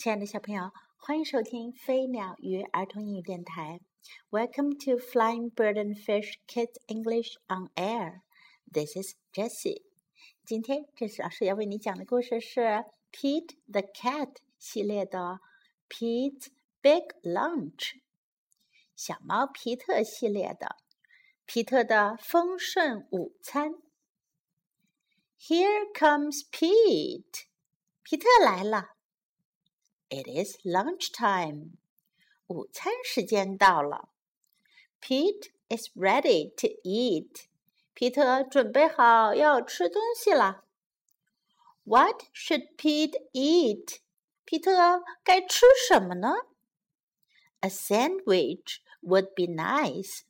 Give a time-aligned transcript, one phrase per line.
[0.00, 3.82] 亲爱的小朋友，欢迎收听飞鸟与儿童英语电台。
[4.30, 8.22] Welcome to Flying Bird and Fish Kids English on Air.
[8.72, 9.82] This is Jessie.
[10.46, 15.40] 今天这次老师要为你讲的故事是 Pete the Cat 系列的
[15.90, 16.46] Pete's
[16.80, 18.00] Big Lunch，
[18.96, 20.76] 小猫皮特系列的
[21.44, 23.74] 皮特的丰盛午餐。
[25.38, 27.44] Here comes Pete，
[28.02, 28.92] 皮特来了。
[30.09, 31.77] It is lunch time.
[32.47, 34.09] 午餐时间到了。
[35.01, 37.45] Pete is ready to eat.
[37.93, 40.63] 皮特准备好要吃东西了。
[41.83, 43.99] What should Pete eat?
[44.43, 46.33] 皮特该吃什么呢？
[47.61, 50.21] A sandwich would be nice.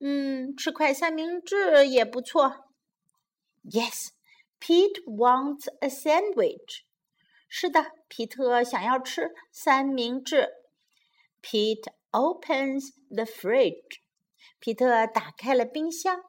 [0.00, 2.64] 嗯，吃块三明治也不错。
[3.64, 4.10] Yes,
[4.60, 6.82] Pete wants a sandwich.
[7.52, 10.48] 是的，皮特想要吃三明治。
[11.42, 14.00] Pete opens the fridge。
[14.58, 16.22] 皮特打开了冰箱。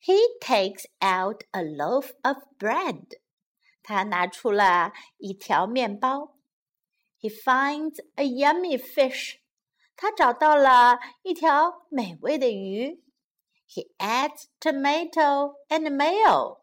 [0.00, 3.18] He takes out a loaf of bread。
[3.82, 6.36] 他拿出了一条面包。
[7.20, 9.38] He finds a yummy fish。
[9.94, 13.02] 他找到了一条美味的鱼。
[13.68, 16.58] He adds tomato and mayo。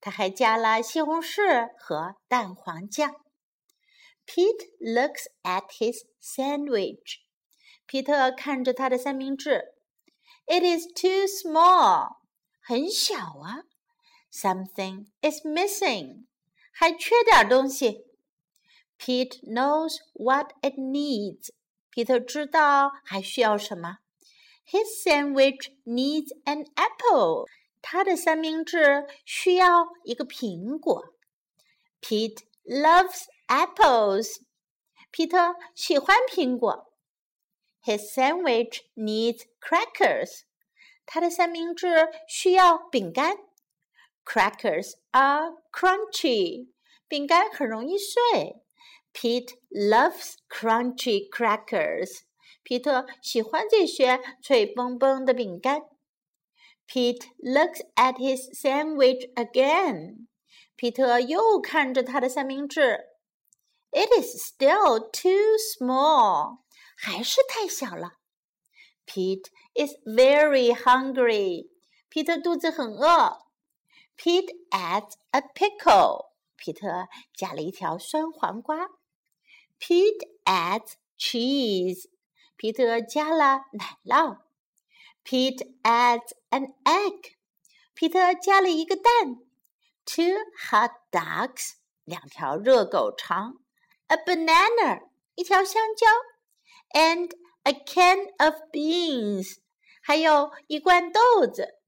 [0.00, 3.14] 他还加了西红柿和蛋黄酱。
[4.26, 7.20] Pete looks at his sandwich。
[7.86, 9.74] 皮特看着他的三明治。
[10.46, 12.16] It is too small。
[12.60, 13.64] 很小啊。
[14.32, 16.26] Something is missing。
[16.72, 18.04] 还缺点东西。
[18.98, 21.50] Pete knows what it needs。
[21.90, 23.98] 皮特知道还需要什么。
[24.66, 27.46] His sandwich needs an apple。
[27.82, 31.14] 他的三明治需要一个苹果。
[32.00, 34.42] Pete loves apples.
[35.10, 36.92] 皮特喜欢苹果。
[37.82, 40.44] His sandwich needs crackers.
[41.06, 43.36] 他的三明治需要饼干。
[44.24, 46.70] Crackers are crunchy.
[47.06, 48.62] 饼干很容易碎。
[49.12, 52.22] Pete loves crunchy crackers.
[52.62, 55.82] 皮特喜欢这些脆崩崩的饼干。
[56.88, 60.26] Pete looks at his sandwich again.
[60.76, 63.14] 皮特又看着他的三明治。
[63.90, 66.58] It is still too small.
[66.96, 68.14] 还是太小了。
[69.06, 71.70] Pete is very hungry.
[72.08, 73.38] 皮特肚子很饿。
[74.16, 76.30] Pete adds a pickle.
[76.56, 78.88] 皮特加了一条酸黄瓜。
[79.78, 82.08] Pete adds cheese.
[82.56, 84.38] 皮特加了奶酪。
[85.28, 87.36] Pete adds an egg.
[87.94, 89.36] 皮特加了一个蛋。
[90.04, 90.36] Two
[90.70, 91.74] hot dogs.
[92.04, 93.56] 两条热狗肠。
[94.08, 95.08] A banana.
[95.34, 96.06] 一条香蕉。
[96.90, 97.30] And
[97.62, 99.56] a can of beans.
[100.02, 101.78] 还有一罐豆子。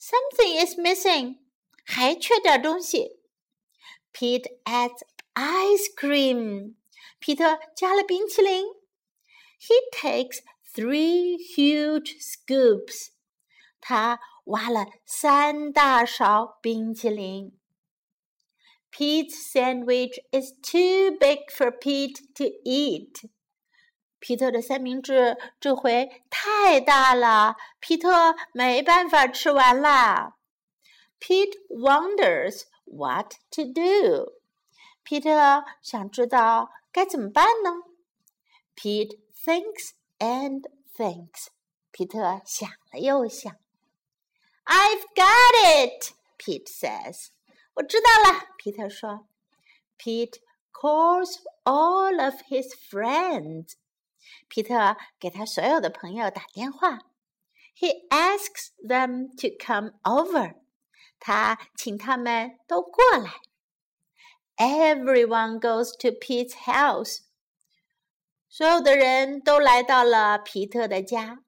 [0.00, 1.38] Something is missing.
[1.84, 3.20] 还缺点东西。
[4.12, 5.02] Pete adds
[5.34, 6.74] ice cream.
[7.20, 8.66] 皮特加了冰淇淋。
[9.60, 10.40] He takes
[10.74, 13.08] three huge scoops.
[13.80, 17.56] 他挖了三大勺冰淇淋。
[18.92, 23.30] Pete's sandwich is too big for Pete to eat.
[24.18, 30.36] 皮特的三明治这回太大了，皮特没办法吃完啦。
[31.18, 34.34] Pete wonders what to do.
[35.02, 37.70] 皮特想知道该怎么办呢？
[38.76, 40.64] Pete thinks and
[40.96, 41.48] thinks.
[41.90, 43.56] 皮特想了又想。
[44.64, 47.28] I've got it, Pete says.
[47.74, 49.26] 我知道了，皮特说。
[49.98, 50.38] Pete
[50.72, 53.74] calls all of his friends.
[54.48, 57.00] 皮特给他所有的朋友打电话。
[57.76, 60.56] He asks them to come over.
[61.18, 63.40] 他请他们都过来。
[64.56, 67.20] Everyone goes to Pete's house.
[68.54, 71.40] 所有的人都来到了皮特的家。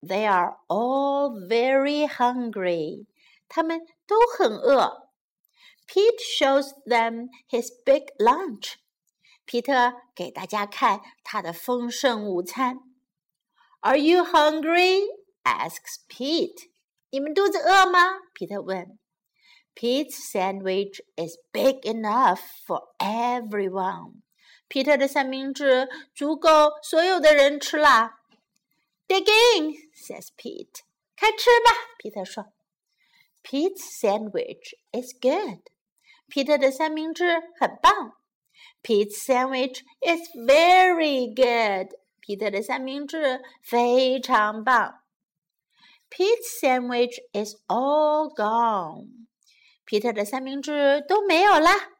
[0.00, 3.06] They are all very hungry.
[3.48, 5.10] 他们都很饿。
[5.86, 8.74] Pete shows them his big lunch.
[9.44, 12.80] 皮特给大家看他的丰盛午餐。
[13.80, 15.02] Are you hungry?
[15.42, 16.70] asks Pete.
[17.10, 18.20] 你们肚子饿吗？
[18.32, 18.98] 皮特问。
[19.74, 24.22] Pete's sandwich is big enough for everyone.
[24.69, 28.21] 皮特的三明治足够所有的人吃啦。
[29.07, 29.25] Dig
[29.57, 30.83] in, says Pete.
[31.17, 32.53] 开吃吧，皮特说。
[33.43, 35.63] Pete's sandwich is good.
[36.27, 38.13] 皮特的三明治很棒。
[38.83, 41.97] Pete's sandwich is very good.
[42.19, 45.01] 皮特的三明治非常棒。
[46.11, 49.25] Pete's sandwich is all gone.
[49.83, 51.98] 皮特的三明治都没有啦。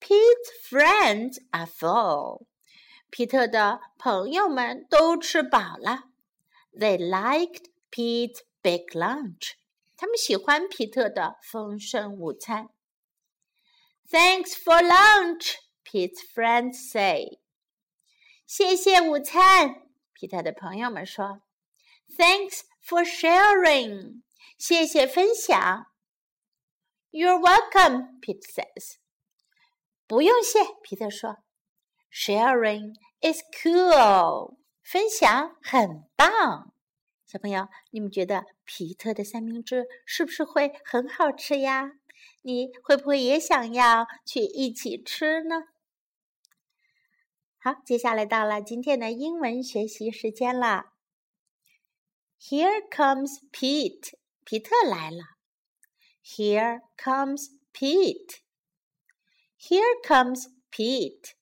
[0.00, 2.46] Pete's friends are full.
[3.10, 6.04] 皮特的朋友们都吃饱了。
[6.72, 9.52] They liked Pete's big lunch.
[9.96, 12.68] 他们喜欢皮特的丰盛午餐。
[14.10, 15.54] Thanks for lunch,
[15.84, 17.38] Pete's friends say.
[18.46, 19.82] 谢谢午餐，
[20.12, 21.42] 皮特的朋友们说。
[22.16, 24.22] Thanks for sharing.
[24.58, 25.86] 谢谢分享。
[27.10, 28.96] You're welcome, Pete says.
[30.09, 31.37] 不用谢，皮特说。
[32.11, 34.57] Sharing is cool.
[34.81, 36.73] 分享很棒。
[37.27, 41.91] 小朋友，你们觉得皮特的三明治是不是会很好吃呀？
[42.41, 45.65] 你会不会也想要去一起吃呢？
[47.59, 50.85] 好，接下来到了今天的英文学习时间了。
[52.41, 54.13] Here comes Pete，
[54.43, 55.19] 皮特来了。
[56.25, 58.39] Here comes Pete.
[59.58, 61.34] Here comes Pete.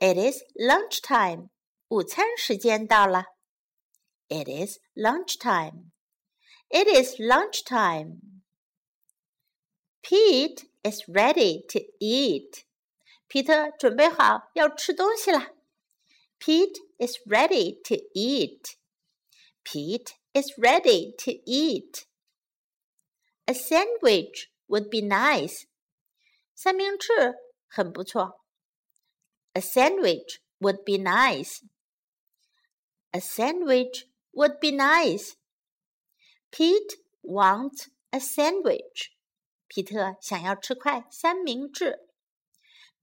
[0.00, 1.50] It is lunchtime.
[1.88, 3.24] 午餐时间到了。
[4.28, 5.90] It is lunchtime.
[6.68, 8.20] It is lunchtime.
[10.02, 12.64] Pete is ready to eat.
[13.26, 15.54] 皮特准备好要吃东西了。
[16.38, 18.76] Pete is ready to eat.
[19.64, 22.06] Pete is ready to eat.
[23.46, 25.64] A sandwich would be nice.
[26.54, 27.10] 三明治
[27.66, 28.40] 很不错。
[29.54, 31.62] A sandwich would be nice.
[33.12, 35.34] A sandwich would be nice.
[36.50, 39.12] Pete wants a sandwich.
[39.66, 42.06] 皮特想要吃块三明治。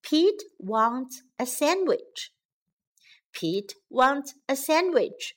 [0.01, 2.31] Pete wants a sandwich.
[3.33, 5.35] Pete wants a sandwich.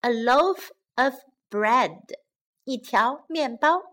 [0.00, 1.14] A loaf of
[1.50, 2.18] bread.
[2.64, 3.89] 一条面包。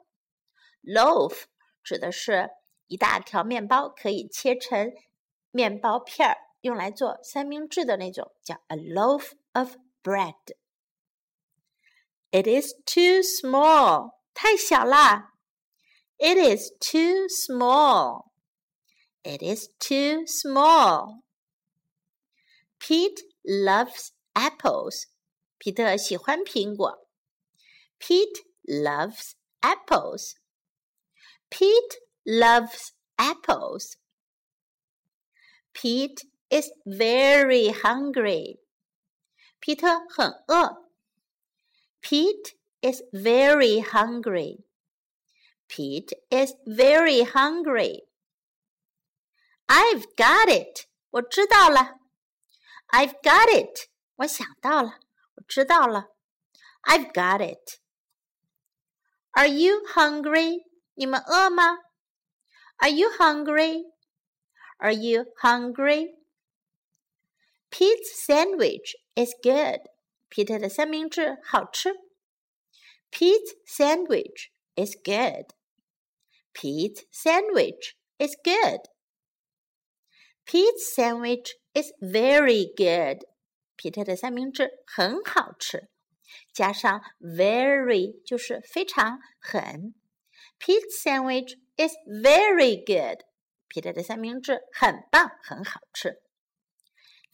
[0.83, 1.43] Loaf
[1.83, 2.49] 指的是
[2.87, 4.91] 一大条面包，可以切成
[5.51, 15.35] 面包片儿，用来做三明治的那种，叫 a loaf of bread。It is too small，太小啦。
[16.17, 18.31] It is too small.
[19.23, 21.21] It is too small.
[22.79, 25.05] Pete loves apples.
[25.57, 27.07] 皮特喜欢苹果。
[27.99, 30.33] Pete loves apples.
[31.49, 33.97] Pete loves apples.
[35.73, 38.59] Pete is very hungry.
[39.59, 40.89] 皮特很饿。
[42.01, 44.65] Pete is very hungry.
[45.67, 48.03] Pete is very hungry.
[49.67, 50.87] I've got it.
[51.11, 51.99] 我知道了。
[52.87, 53.89] I've got it.
[54.17, 54.99] 我想到了，
[55.35, 56.09] 我知道了。
[56.83, 57.79] I've got it.
[59.31, 60.65] Are you hungry?
[60.97, 61.77] 你们饿吗？
[62.77, 63.83] Are you hungry?
[64.77, 66.15] Are you hungry?
[67.69, 69.89] Pete's sandwich is good.
[70.29, 71.93] 皮特的三明治好吃。
[73.11, 75.53] Pete's sandwich is good.
[76.53, 78.89] Pete's sandwich is good.
[80.45, 83.25] Pete's sandwich is very good.
[83.75, 85.89] 皮特的三明治很好吃。
[86.51, 89.93] 加上 very 就是非常很。
[90.59, 93.23] Pete's sandwich is very good.
[93.67, 96.21] 皮特的三明治很棒，很好吃。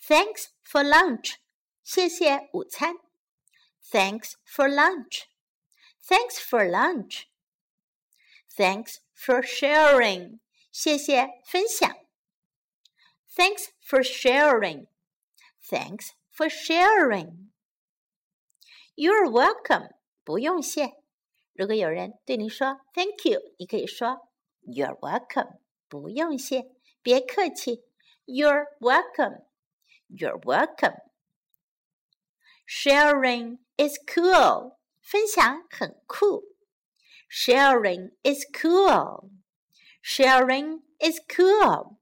[0.07, 1.35] Thanks for lunch.
[1.83, 2.95] 谢谢午餐。
[3.91, 5.23] Thanks for lunch.
[6.07, 7.25] Thanks for lunch.
[8.55, 10.39] Thanks for sharing.
[10.71, 11.95] 谢谢分享。
[13.35, 14.87] Thanks for sharing.
[15.69, 17.49] Thanks for sharing.
[18.95, 19.89] You're welcome.
[20.23, 20.93] 不用谢。
[21.53, 24.29] 如果有人对你说 “Thank you”，你可以说
[24.63, 25.57] “You're welcome”，
[25.87, 26.71] 不用谢，
[27.01, 27.83] 别客气。
[28.25, 29.45] You're welcome.
[30.07, 30.95] You're welcome.
[32.67, 34.75] Sharing is cool.
[35.01, 36.43] 分享很酷。
[37.29, 39.31] Sharing is cool.
[40.03, 41.97] Sharing is cool.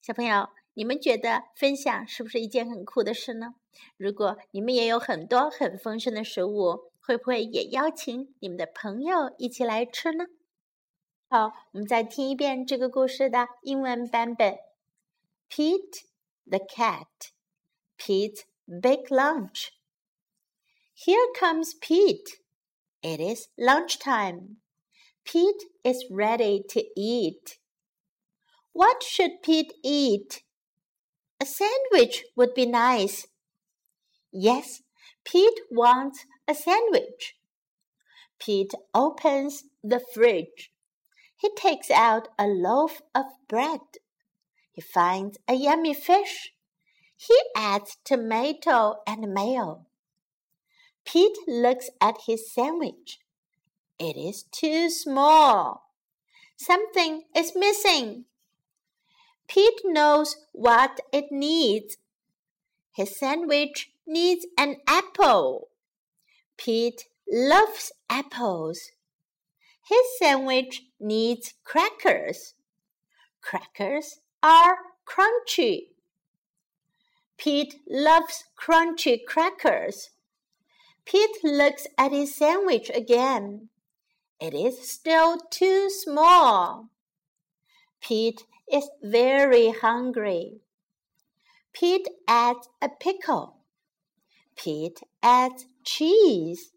[0.00, 3.54] 小朋友，你们觉得分享是不是一件很酷的事呢？
[3.96, 10.26] 如果你们也有很多很丰盛的食物， 会不会也邀请你们的朋友一起来吃呢？
[11.28, 14.58] 好，我们再听一遍这个故事的英文版本。
[15.48, 16.04] Pete
[16.46, 17.06] the cat,
[17.96, 19.68] Pete's big lunch.
[20.94, 22.38] Here comes Pete.
[23.00, 24.56] It is lunchtime.
[25.24, 27.58] Pete is ready to eat.
[28.72, 30.42] What should Pete eat?
[31.40, 33.26] A sandwich would be nice.
[34.30, 34.82] Yes,
[35.24, 37.35] Pete wants a sandwich.
[38.39, 40.71] Pete opens the fridge.
[41.35, 43.81] He takes out a loaf of bread.
[44.71, 46.53] He finds a yummy fish.
[47.15, 49.85] He adds tomato and mayo.
[51.03, 53.19] Pete looks at his sandwich.
[53.99, 55.93] It is too small.
[56.57, 58.25] Something is missing.
[59.47, 61.97] Pete knows what it needs.
[62.91, 65.69] His sandwich needs an apple.
[66.57, 68.91] Pete loves apples.
[69.87, 72.55] His sandwich needs crackers.
[73.41, 75.89] Crackers are crunchy.
[77.37, 80.09] Pete loves crunchy crackers.
[81.05, 83.69] Pete looks at his sandwich again.
[84.41, 86.89] It is still too small.
[88.01, 90.59] Pete is very hungry.
[91.71, 93.57] Pete adds a pickle.
[94.55, 96.71] Pete adds cheese.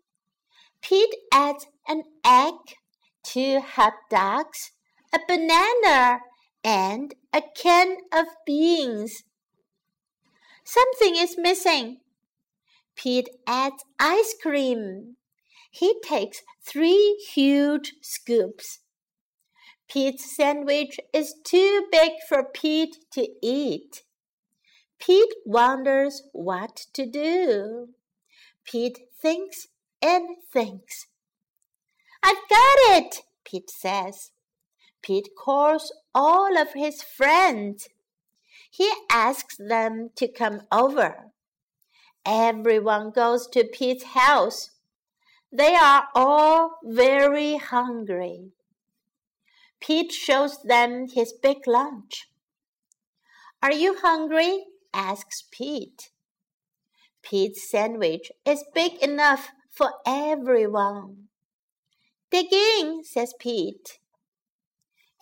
[0.81, 2.55] Pete adds an egg,
[3.23, 4.71] two hot dogs,
[5.13, 6.21] a banana,
[6.63, 9.25] and a can of beans.
[10.65, 11.99] Something is missing.
[12.97, 15.17] Pete adds ice cream.
[15.71, 18.81] He takes three huge scoops.
[19.89, 24.05] Pete's sandwich is too big for Pete to eat.
[25.01, 27.89] Pete wonders what to do.
[28.71, 29.67] Pete thinks
[30.01, 31.07] and thinks.
[32.23, 34.31] I've got it, Pete says.
[35.03, 37.89] Pete calls all of his friends.
[38.71, 41.33] He asks them to come over.
[42.25, 44.71] Everyone goes to Pete's house.
[45.53, 48.53] They are all very hungry.
[49.81, 52.29] Pete shows them his big lunch.
[53.61, 54.67] Are you hungry?
[54.95, 56.10] asks Pete.
[57.23, 61.29] Pete's sandwich is big enough for everyone.
[62.31, 63.99] Dig in, says Pete.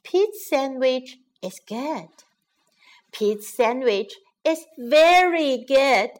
[0.05, 2.09] Pete's sandwich is good.
[3.13, 4.15] Pete's sandwich
[4.45, 6.11] is very good.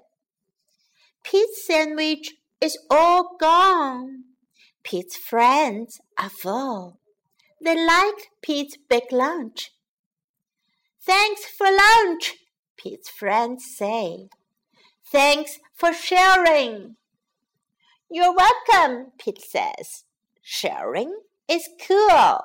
[1.25, 4.25] Pete's sandwich is all gone.
[4.83, 6.99] Pete's friends are full.
[7.61, 9.73] They like Pete's big lunch.
[11.03, 12.37] Thanks for lunch,
[12.77, 14.29] Pete's friends say.
[15.11, 16.97] Thanks for sharing.
[18.11, 20.05] You're welcome, Pete says.
[20.43, 22.41] Sharing is cool.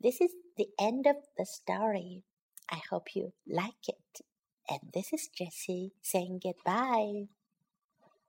[0.00, 2.24] This is the end of the story.
[2.68, 4.22] I hope you like it.
[4.68, 7.26] And this is Jessie saying goodbye.